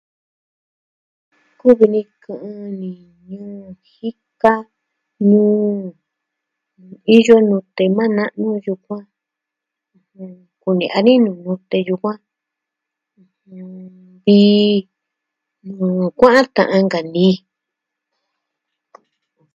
[1.59, 2.91] Kuvi ni kɨ'ɨn ni
[3.29, 4.53] nuu jika,
[5.29, 5.53] nuu
[7.17, 9.05] iyo nute maa na'nu yukuan.
[10.61, 12.19] Kune'ya ni nuu nute yukuan.
[14.23, 14.77] Vee,
[15.75, 17.35] nuu kua'an kɨ'ɨn nkanii.